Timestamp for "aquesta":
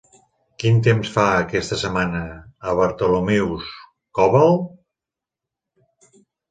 1.41-1.77